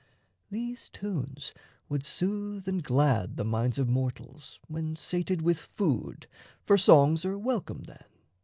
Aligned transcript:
These 0.49 0.89
tunes 0.89 1.53
would 1.87 2.03
soothe 2.03 2.67
and 2.67 2.83
glad 2.83 3.37
the 3.37 3.45
minds 3.45 3.77
of 3.77 3.87
mortals 3.87 4.59
When 4.67 4.95
sated 4.95 5.43
with 5.43 5.59
food, 5.59 6.25
for 6.65 6.75
songs 6.75 7.23
are 7.23 7.37
welcome 7.37 7.83
then. 7.83 8.03